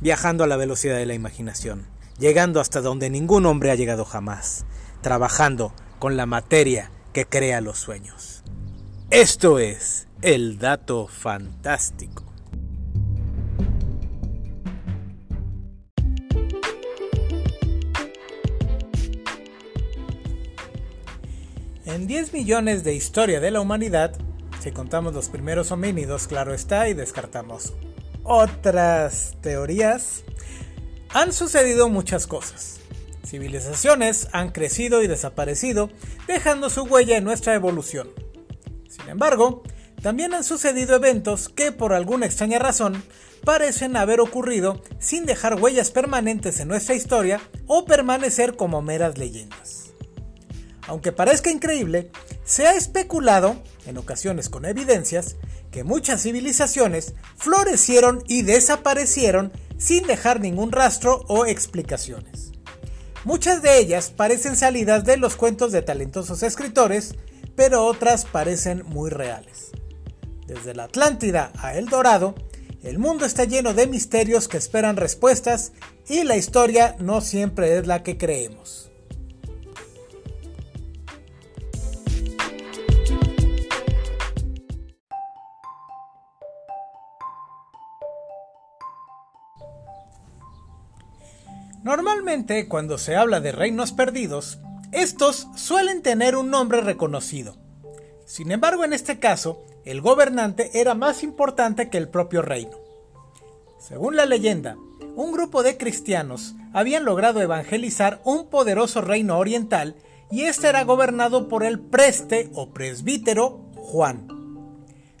[0.00, 1.86] viajando a la velocidad de la imaginación,
[2.18, 4.64] llegando hasta donde ningún hombre ha llegado jamás,
[5.02, 8.42] trabajando con la materia que crea los sueños.
[9.10, 12.24] Esto es el dato fantástico.
[21.84, 24.12] En 10 millones de historia de la humanidad,
[24.60, 27.74] si contamos los primeros homínidos, claro está, y descartamos
[28.22, 30.24] otras teorías,
[31.10, 32.80] han sucedido muchas cosas.
[33.24, 35.90] Civilizaciones han crecido y desaparecido,
[36.26, 38.08] dejando su huella en nuestra evolución.
[38.88, 39.62] Sin embargo,
[40.02, 43.02] también han sucedido eventos que por alguna extraña razón
[43.44, 49.92] parecen haber ocurrido sin dejar huellas permanentes en nuestra historia o permanecer como meras leyendas.
[50.86, 52.10] Aunque parezca increíble,
[52.44, 55.36] se ha especulado, en ocasiones con evidencias,
[55.70, 62.52] que muchas civilizaciones florecieron y desaparecieron sin dejar ningún rastro o explicaciones.
[63.24, 67.14] Muchas de ellas parecen salidas de los cuentos de talentosos escritores,
[67.54, 69.70] pero otras parecen muy reales.
[70.46, 72.34] Desde la Atlántida a El Dorado,
[72.82, 75.72] el mundo está lleno de misterios que esperan respuestas
[76.08, 78.89] y la historia no siempre es la que creemos.
[91.90, 94.60] Normalmente, cuando se habla de reinos perdidos,
[94.92, 97.56] estos suelen tener un nombre reconocido.
[98.26, 102.78] Sin embargo, en este caso, el gobernante era más importante que el propio reino.
[103.80, 104.76] Según la leyenda,
[105.16, 109.96] un grupo de cristianos habían logrado evangelizar un poderoso reino oriental
[110.30, 114.28] y este era gobernado por el preste o presbítero Juan.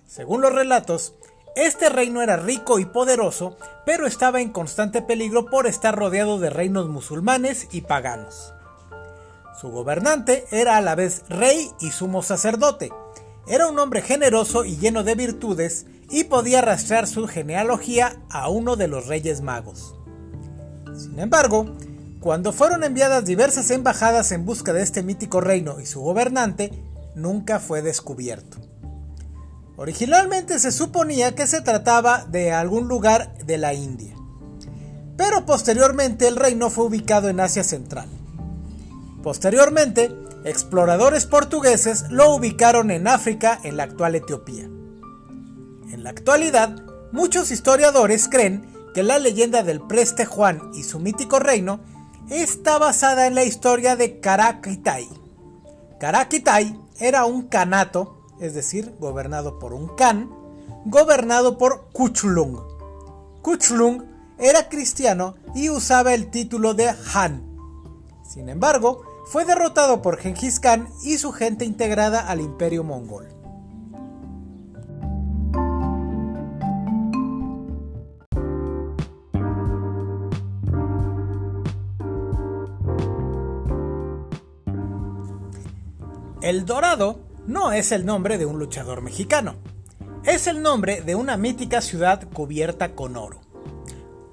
[0.06, 1.14] Según los relatos,
[1.56, 6.50] este reino era rico y poderoso, pero estaba en constante peligro por estar rodeado de
[6.50, 8.54] reinos musulmanes y paganos.
[9.60, 12.90] Su gobernante era a la vez rey y sumo sacerdote.
[13.46, 18.76] Era un hombre generoso y lleno de virtudes y podía rastrear su genealogía a uno
[18.76, 19.94] de los reyes magos.
[20.96, 21.66] Sin embargo,
[22.20, 26.70] cuando fueron enviadas diversas embajadas en busca de este mítico reino y su gobernante,
[27.14, 28.69] nunca fue descubierto.
[29.80, 34.14] Originalmente se suponía que se trataba de algún lugar de la India,
[35.16, 38.06] pero posteriormente el reino fue ubicado en Asia Central.
[39.22, 40.14] Posteriormente,
[40.44, 44.64] exploradores portugueses lo ubicaron en África, en la actual Etiopía.
[44.64, 46.76] En la actualidad,
[47.10, 51.80] muchos historiadores creen que la leyenda del preste Juan y su mítico reino
[52.28, 55.08] está basada en la historia de Karakitai.
[55.98, 60.30] Karakitai era un canato es decir, gobernado por un Khan,
[60.86, 62.58] gobernado por Kuchulung.
[63.42, 64.04] Kuchulung
[64.38, 67.46] era cristiano y usaba el título de Han.
[68.24, 73.28] Sin embargo, fue derrotado por Genghis Khan y su gente integrada al imperio mongol.
[86.42, 89.56] El Dorado no es el nombre de un luchador mexicano,
[90.22, 93.40] es el nombre de una mítica ciudad cubierta con oro.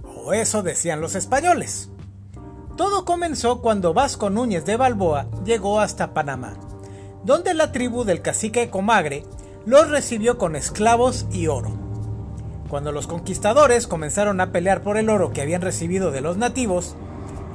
[0.03, 1.89] O eso decían los españoles.
[2.75, 6.59] Todo comenzó cuando Vasco Núñez de Balboa llegó hasta Panamá,
[7.23, 9.23] donde la tribu del cacique Comagre
[9.66, 11.75] los recibió con esclavos y oro.
[12.69, 16.95] Cuando los conquistadores comenzaron a pelear por el oro que habían recibido de los nativos,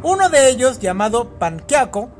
[0.02, 2.10] uno de ellos, llamado Panquiaco,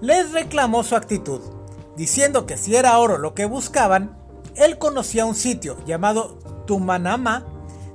[0.00, 1.55] les reclamó su actitud
[1.96, 4.16] diciendo que si era oro lo que buscaban,
[4.54, 7.44] él conocía un sitio llamado Tumanama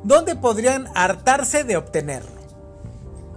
[0.03, 2.41] donde podrían hartarse de obtenerlo.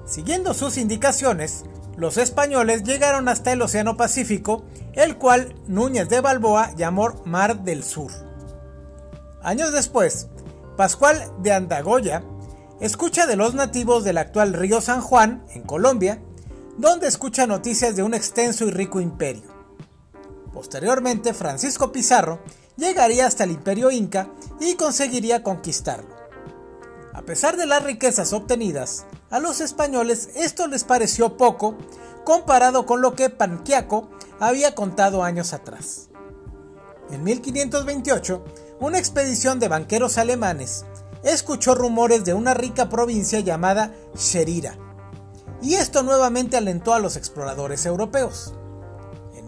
[0.06, 1.64] Siguiendo sus indicaciones,
[1.96, 4.64] los españoles llegaron hasta el Océano Pacífico,
[4.94, 8.10] el cual Núñez de Balboa llamó Mar del Sur.
[9.42, 10.28] Años después,
[10.76, 12.24] Pascual de Andagoya
[12.80, 16.20] escucha de los nativos del actual río San Juan, en Colombia,
[16.76, 19.53] donde escucha noticias de un extenso y rico imperio.
[20.54, 22.38] Posteriormente, Francisco Pizarro
[22.76, 24.28] llegaría hasta el imperio inca
[24.60, 26.14] y conseguiría conquistarlo.
[27.12, 31.76] A pesar de las riquezas obtenidas, a los españoles esto les pareció poco
[32.24, 34.10] comparado con lo que Panquiaco
[34.40, 36.08] había contado años atrás.
[37.10, 38.44] En 1528,
[38.80, 40.84] una expedición de banqueros alemanes
[41.22, 44.78] escuchó rumores de una rica provincia llamada Sherira,
[45.62, 48.54] y esto nuevamente alentó a los exploradores europeos.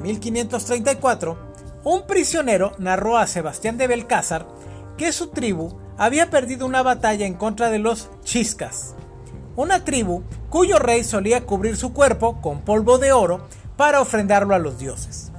[0.00, 1.36] 1534,
[1.84, 4.46] un prisionero narró a Sebastián de Belcázar
[4.96, 8.94] que su tribu había perdido una batalla en contra de los chiscas,
[9.56, 13.46] una tribu cuyo rey solía cubrir su cuerpo con polvo de oro
[13.76, 15.32] para ofrendarlo a los dioses.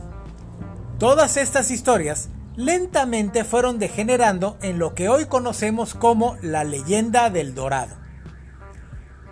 [1.00, 7.54] Todas estas historias lentamente fueron degenerando en lo que hoy conocemos como la leyenda del
[7.54, 8.07] Dorado.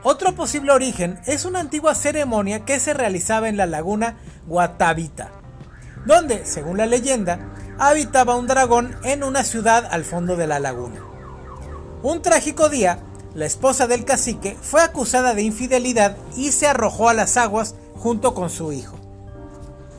[0.07, 5.31] Otro posible origen es una antigua ceremonia que se realizaba en la laguna Guatavita,
[6.05, 7.39] donde, según la leyenda,
[7.79, 11.01] habitaba un dragón en una ciudad al fondo de la laguna.
[12.03, 12.99] Un trágico día,
[13.33, 18.35] la esposa del cacique fue acusada de infidelidad y se arrojó a las aguas junto
[18.35, 18.99] con su hijo.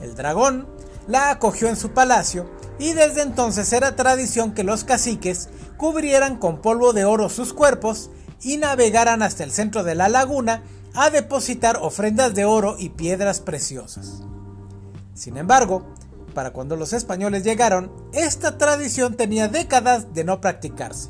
[0.01, 0.69] El dragón
[1.09, 2.49] la acogió en su palacio
[2.79, 8.09] y desde entonces era tradición que los caciques cubrieran con polvo de oro sus cuerpos
[8.43, 10.63] y navegaran hasta el centro de la laguna
[10.95, 14.23] a depositar ofrendas de oro y piedras preciosas.
[15.15, 15.95] Sin embargo,
[16.35, 21.09] para cuando los españoles llegaron, esta tradición tenía décadas de no practicarse.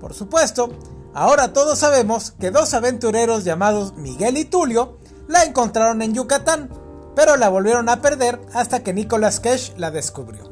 [0.00, 0.70] Por supuesto,
[1.14, 4.98] ahora todos sabemos que dos aventureros llamados Miguel y Tulio
[5.28, 6.68] la encontraron en Yucatán,
[7.16, 10.51] pero la volvieron a perder hasta que Nicolas Cage la descubrió.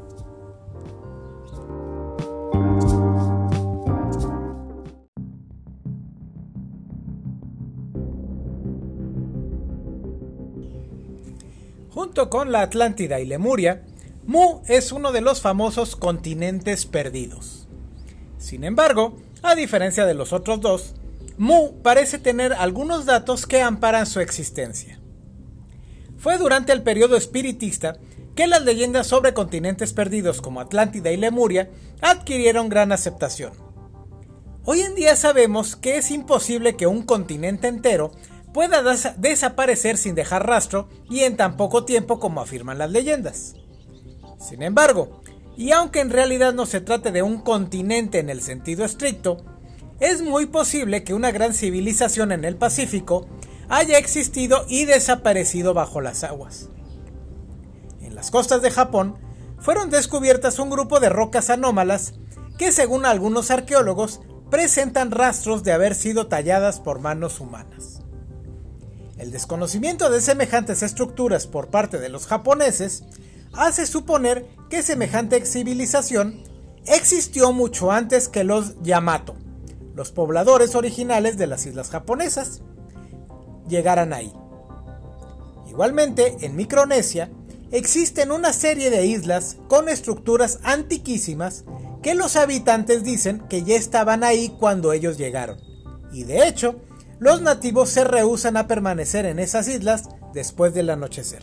[11.92, 13.82] Junto con la Atlántida y Lemuria,
[14.24, 17.66] Mu es uno de los famosos continentes perdidos.
[18.38, 20.94] Sin embargo, a diferencia de los otros dos,
[21.36, 25.00] Mu parece tener algunos datos que amparan su existencia.
[26.16, 27.96] Fue durante el periodo espiritista
[28.36, 31.70] que las leyendas sobre continentes perdidos como Atlántida y Lemuria
[32.02, 33.52] adquirieron gran aceptación.
[34.64, 38.12] Hoy en día sabemos que es imposible que un continente entero
[38.52, 38.82] pueda
[39.16, 43.54] desaparecer sin dejar rastro y en tan poco tiempo como afirman las leyendas.
[44.38, 45.20] Sin embargo,
[45.56, 49.38] y aunque en realidad no se trate de un continente en el sentido estricto,
[50.00, 53.26] es muy posible que una gran civilización en el Pacífico
[53.68, 56.70] haya existido y desaparecido bajo las aguas.
[58.00, 59.16] En las costas de Japón
[59.58, 62.14] fueron descubiertas un grupo de rocas anómalas
[62.56, 64.20] que según algunos arqueólogos
[64.50, 67.89] presentan rastros de haber sido talladas por manos humanas.
[69.20, 73.04] El desconocimiento de semejantes estructuras por parte de los japoneses
[73.52, 76.42] hace suponer que semejante civilización
[76.86, 79.34] existió mucho antes que los Yamato,
[79.94, 82.62] los pobladores originales de las islas japonesas,
[83.68, 84.32] llegaran ahí.
[85.68, 87.30] Igualmente, en Micronesia
[87.72, 91.64] existen una serie de islas con estructuras antiquísimas
[92.02, 95.58] que los habitantes dicen que ya estaban ahí cuando ellos llegaron.
[96.10, 96.80] Y de hecho,
[97.20, 101.42] los nativos se rehusan a permanecer en esas islas después del anochecer.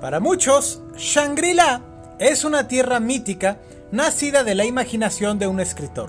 [0.00, 1.82] Para muchos, Shangri-La
[2.18, 3.58] es una tierra mítica
[3.92, 6.08] nacida de la imaginación de un escritor.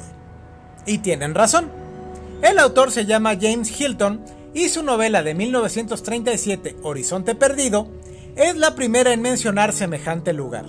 [0.85, 1.69] Y tienen razón.
[2.41, 4.21] El autor se llama James Hilton
[4.53, 7.87] y su novela de 1937, Horizonte Perdido,
[8.35, 10.65] es la primera en mencionar semejante lugar.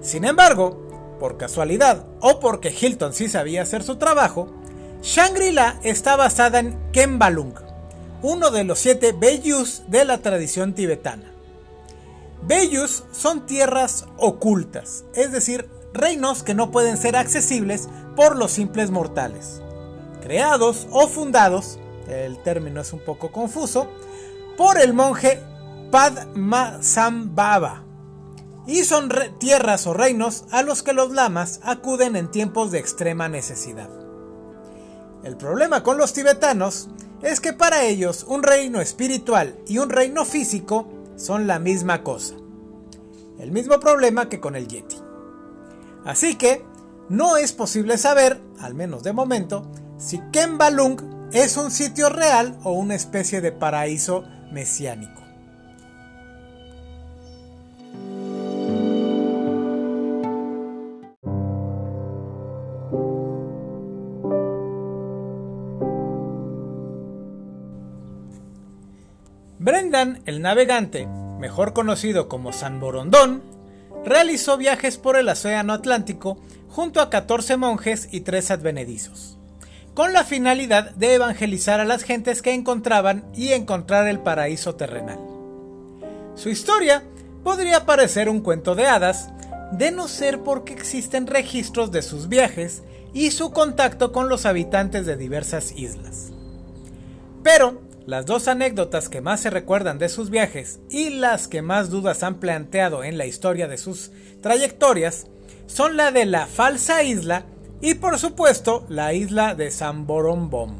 [0.00, 4.52] Sin embargo, por casualidad o porque Hilton sí sabía hacer su trabajo,
[5.02, 7.54] Shangri-La está basada en Kembalung,
[8.22, 11.32] uno de los siete Beyus de la tradición tibetana.
[12.42, 18.90] Beyus son tierras ocultas, es decir, reinos que no pueden ser accesibles por los simples
[18.90, 19.62] mortales,
[20.22, 23.88] creados o fundados el término es un poco confuso,
[24.56, 25.40] por el monje
[25.90, 27.84] Padmasambhava.
[28.66, 33.28] Y son tierras o reinos a los que los lamas acuden en tiempos de extrema
[33.28, 33.90] necesidad.
[35.22, 36.88] El problema con los tibetanos
[37.22, 42.34] es que para ellos un reino espiritual y un reino físico son la misma cosa.
[43.38, 44.96] El mismo problema que con el Yeti.
[46.04, 46.64] Así que
[47.08, 49.66] no es posible saber, al menos de momento,
[49.98, 55.22] si Kembalung ¿Es un sitio real o una especie de paraíso mesiánico?
[69.58, 71.08] Brendan, el navegante,
[71.40, 73.42] mejor conocido como San Borondón,
[74.04, 76.38] realizó viajes por el Océano Atlántico
[76.68, 79.38] junto a 14 monjes y 3 advenedizos
[79.94, 85.18] con la finalidad de evangelizar a las gentes que encontraban y encontrar el paraíso terrenal.
[86.34, 87.04] Su historia
[87.44, 89.30] podría parecer un cuento de hadas,
[89.72, 92.82] de no ser porque existen registros de sus viajes
[93.12, 96.32] y su contacto con los habitantes de diversas islas.
[97.44, 101.90] Pero las dos anécdotas que más se recuerdan de sus viajes y las que más
[101.90, 104.10] dudas han planteado en la historia de sus
[104.42, 105.26] trayectorias
[105.66, 107.46] son la de la falsa isla
[107.84, 110.78] y por supuesto la isla de San Borombom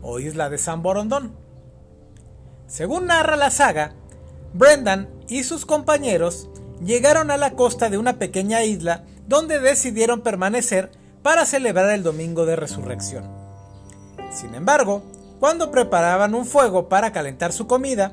[0.00, 1.34] o isla de San Borondón.
[2.68, 3.94] Según narra la saga,
[4.54, 6.48] Brendan y sus compañeros
[6.80, 10.92] llegaron a la costa de una pequeña isla donde decidieron permanecer
[11.24, 13.24] para celebrar el Domingo de Resurrección.
[14.30, 15.02] Sin embargo,
[15.40, 18.12] cuando preparaban un fuego para calentar su comida,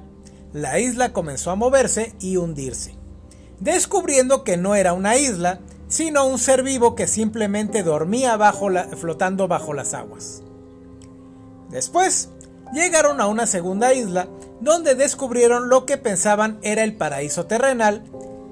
[0.54, 2.96] la isla comenzó a moverse y hundirse,
[3.60, 5.60] descubriendo que no era una isla,
[5.94, 8.36] sino un ser vivo que simplemente dormía
[8.98, 10.42] flotando bajo las aguas.
[11.70, 12.30] Después,
[12.74, 14.28] llegaron a una segunda isla
[14.60, 18.02] donde descubrieron lo que pensaban era el paraíso terrenal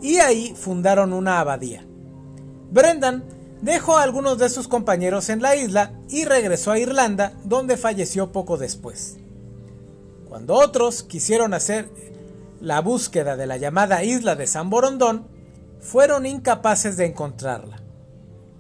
[0.04, 1.84] y ahí fundaron una abadía.
[2.70, 3.24] Brendan
[3.64, 8.32] dejó a algunos de sus compañeros en la isla y regresó a Irlanda, donde falleció
[8.32, 9.18] poco después.
[10.30, 11.90] Cuando otros quisieron hacer
[12.60, 15.31] la búsqueda de la llamada isla de San Borondón,
[15.82, 17.82] fueron incapaces de encontrarla.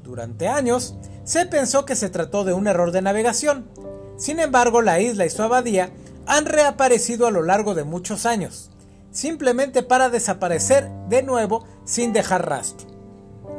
[0.03, 3.69] Durante años se pensó que se trató de un error de navegación.
[4.17, 5.91] Sin embargo, la isla y su abadía
[6.25, 8.69] han reaparecido a lo largo de muchos años,
[9.11, 12.87] simplemente para desaparecer de nuevo sin dejar rastro.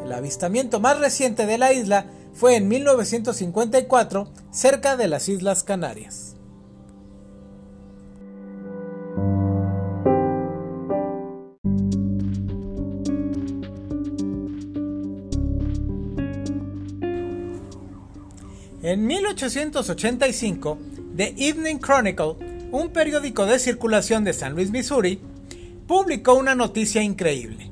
[0.04, 6.31] El avistamiento más reciente de la isla fue en 1954 cerca de las Islas Canarias.
[18.92, 20.78] En 1885,
[21.16, 22.34] The Evening Chronicle,
[22.72, 25.18] un periódico de circulación de San Luis, Missouri,
[25.87, 27.70] publicó una noticia increíble.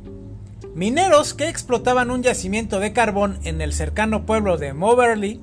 [0.74, 5.42] Mineros que explotaban un yacimiento de carbón en el cercano pueblo de Moberly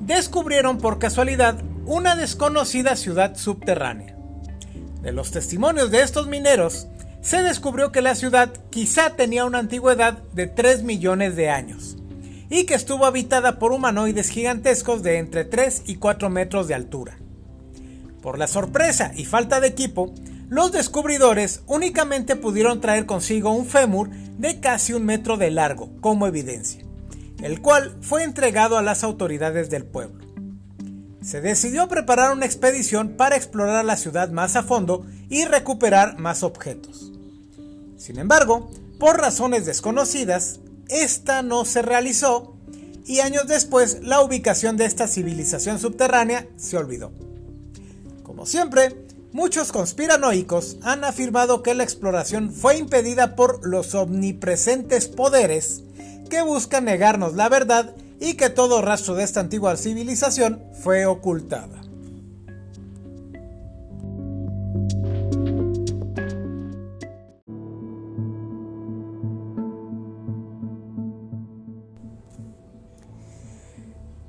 [0.00, 4.16] descubrieron por casualidad una desconocida ciudad subterránea.
[5.00, 6.88] De los testimonios de estos mineros,
[7.20, 11.98] se descubrió que la ciudad quizá tenía una antigüedad de 3 millones de años
[12.50, 17.18] y que estuvo habitada por humanoides gigantescos de entre 3 y 4 metros de altura.
[18.22, 20.14] Por la sorpresa y falta de equipo,
[20.48, 26.26] los descubridores únicamente pudieron traer consigo un fémur de casi un metro de largo como
[26.26, 26.84] evidencia,
[27.42, 30.24] el cual fue entregado a las autoridades del pueblo.
[31.22, 36.42] Se decidió preparar una expedición para explorar la ciudad más a fondo y recuperar más
[36.42, 37.12] objetos.
[37.96, 38.70] Sin embargo,
[39.00, 42.54] por razones desconocidas, esta no se realizó
[43.06, 47.12] y años después la ubicación de esta civilización subterránea se olvidó.
[48.22, 55.82] Como siempre, Muchos conspiranoicos han afirmado que la exploración fue impedida por los omnipresentes poderes
[56.30, 61.83] que buscan negarnos la verdad y que todo rastro de esta antigua civilización fue ocultada.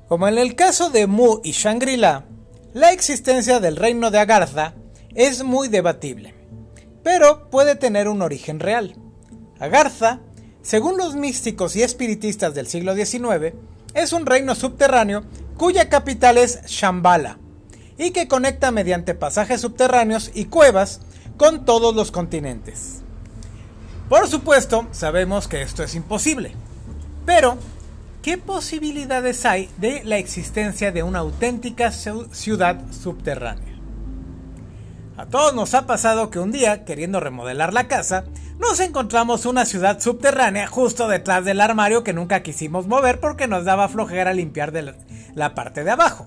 [0.08, 2.26] Como en el caso de Mu y Shangri-La,
[2.74, 4.76] la existencia del reino de Agartha
[5.16, 6.36] es muy debatible,
[7.04, 8.96] pero puede tener un origen real.
[9.60, 10.22] Agartha,
[10.62, 13.56] según los místicos y espiritistas del siglo XIX,
[13.96, 15.24] es un reino subterráneo
[15.58, 17.40] cuya capital es Shambhala
[17.98, 21.02] y que conecta mediante pasajes subterráneos y cuevas
[21.38, 23.02] con todos los continentes.
[24.08, 26.52] Por supuesto, sabemos que esto es imposible,
[27.26, 27.58] pero
[28.26, 33.80] ¿qué posibilidades hay de la existencia de una auténtica ciudad subterránea?
[35.16, 38.24] A todos nos ha pasado que un día, queriendo remodelar la casa,
[38.58, 43.64] nos encontramos una ciudad subterránea justo detrás del armario que nunca quisimos mover porque nos
[43.64, 44.96] daba flojera limpiar de
[45.36, 46.26] la, parte de abajo.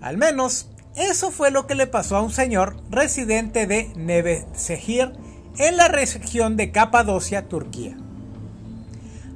[0.00, 5.12] Al menos, eso fue lo que le pasó a un señor residente de Nevesehir
[5.58, 7.98] en la región de Capadocia, Turquía.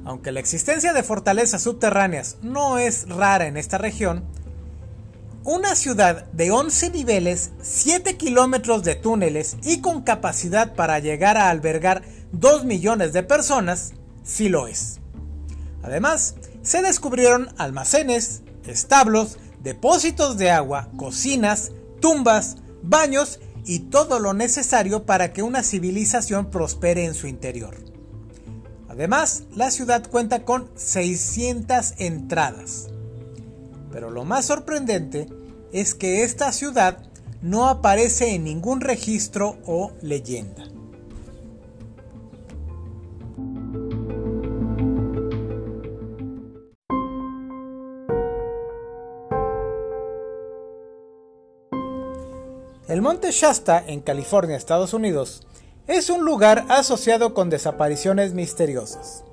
[0.05, 4.23] Aunque la existencia de fortalezas subterráneas no es rara en esta región,
[5.43, 11.49] una ciudad de 11 niveles, 7 kilómetros de túneles y con capacidad para llegar a
[11.49, 13.93] albergar 2 millones de personas,
[14.23, 14.99] sí lo es.
[15.83, 25.05] Además, se descubrieron almacenes, establos, depósitos de agua, cocinas, tumbas, baños y todo lo necesario
[25.05, 27.90] para que una civilización prospere en su interior.
[28.91, 32.89] Además, la ciudad cuenta con 600 entradas.
[33.89, 35.29] Pero lo más sorprendente
[35.71, 36.97] es que esta ciudad
[37.41, 40.65] no aparece en ningún registro o leyenda.
[52.89, 55.47] El monte Shasta, en California, Estados Unidos,
[55.87, 59.23] es un lugar asociado con desapariciones misteriosas.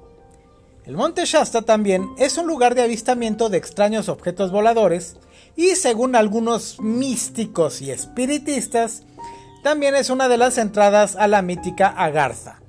[0.84, 5.16] El monte Shasta también es un lugar de avistamiento de extraños objetos voladores
[5.54, 9.02] y según algunos místicos y espiritistas,
[9.62, 12.62] también es una de las entradas a la mítica Agartha.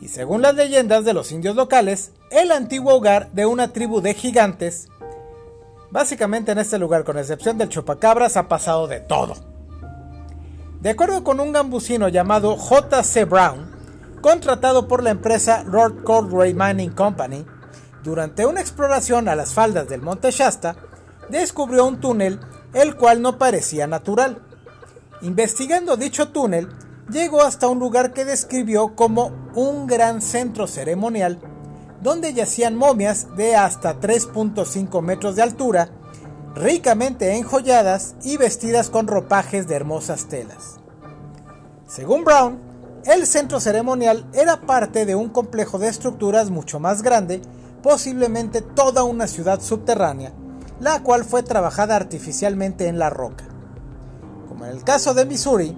[0.00, 4.14] Y según las leyendas de los indios locales, el antiguo hogar de una tribu de
[4.14, 4.88] gigantes,
[5.90, 9.51] básicamente en este lugar, con excepción del chupacabras, ha pasado de todo.
[10.82, 13.24] De acuerdo con un gambusino llamado J.C.
[13.24, 13.70] Brown,
[14.20, 17.46] contratado por la empresa Lord Cordray Mining Company,
[18.02, 20.74] durante una exploración a las faldas del monte Shasta,
[21.28, 22.40] descubrió un túnel
[22.74, 24.42] el cual no parecía natural.
[25.20, 26.68] Investigando dicho túnel,
[27.08, 31.38] llegó hasta un lugar que describió como un gran centro ceremonial
[32.00, 35.90] donde yacían momias de hasta 3.5 metros de altura
[36.54, 40.78] ricamente enjolladas y vestidas con ropajes de hermosas telas.
[41.86, 42.58] Según Brown,
[43.04, 47.42] el centro ceremonial era parte de un complejo de estructuras mucho más grande,
[47.82, 50.32] posiblemente toda una ciudad subterránea,
[50.78, 53.44] la cual fue trabajada artificialmente en la roca.
[54.48, 55.76] Como en el caso de Missouri,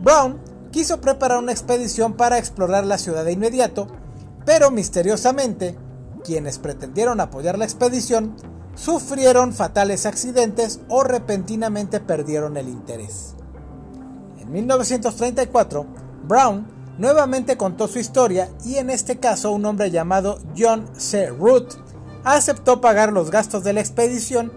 [0.00, 0.40] Brown
[0.72, 3.86] quiso preparar una expedición para explorar la ciudad de inmediato,
[4.44, 5.78] pero misteriosamente,
[6.24, 8.34] quienes pretendieron apoyar la expedición
[8.74, 13.34] sufrieron fatales accidentes o repentinamente perdieron el interés.
[14.40, 15.86] En 1934,
[16.24, 16.66] Brown
[16.98, 21.28] nuevamente contó su historia y en este caso un hombre llamado John C.
[21.28, 21.74] Root
[22.24, 24.52] aceptó pagar los gastos de la expedición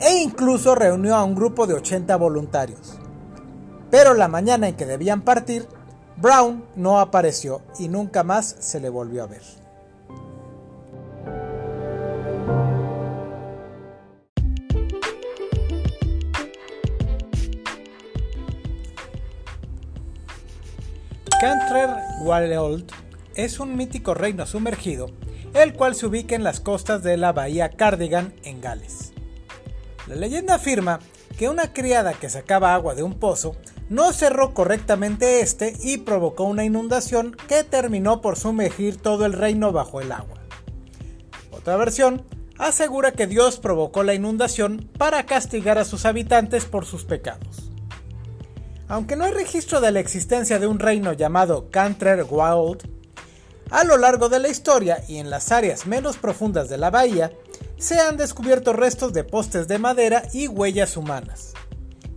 [0.00, 2.98] e incluso reunió a un grupo de 80 voluntarios.
[3.90, 5.66] Pero la mañana en que debían partir,
[6.16, 9.42] Brown no apareció y nunca más se le volvió a ver.
[21.40, 22.84] Cantrell
[23.36, 25.06] es un mítico reino sumergido,
[25.54, 29.12] el cual se ubica en las costas de la bahía Cardigan en Gales.
[30.08, 30.98] La leyenda afirma
[31.38, 33.54] que una criada que sacaba agua de un pozo
[33.88, 39.70] no cerró correctamente este y provocó una inundación que terminó por sumergir todo el reino
[39.70, 40.40] bajo el agua.
[41.52, 42.24] Otra versión
[42.58, 47.67] asegura que Dios provocó la inundación para castigar a sus habitantes por sus pecados.
[48.88, 52.88] Aunque no hay registro de la existencia de un reino llamado Canter Wild,
[53.70, 57.32] a lo largo de la historia y en las áreas menos profundas de la bahía,
[57.76, 61.52] se han descubierto restos de postes de madera y huellas humanas.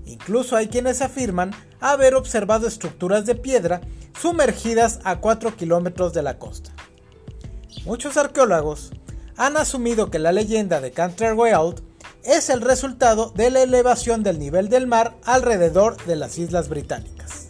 [0.05, 3.81] Incluso hay quienes afirman haber observado estructuras de piedra
[4.19, 6.71] sumergidas a 4 kilómetros de la costa.
[7.85, 8.91] Muchos arqueólogos
[9.35, 10.93] han asumido que la leyenda de
[11.33, 11.81] Wild
[12.23, 17.47] es el resultado de la elevación del nivel del mar alrededor de las Islas Británicas.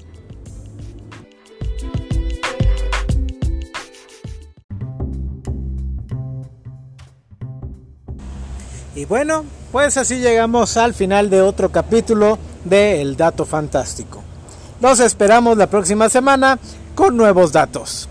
[8.96, 14.22] Y bueno, pues así llegamos al final de otro capítulo de El Dato Fantástico.
[14.82, 16.60] Nos esperamos la próxima semana
[16.94, 18.10] con nuevos datos.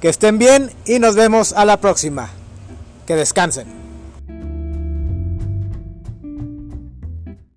[0.00, 2.30] Que estén bien y nos vemos a la próxima.
[3.06, 3.75] Que descansen.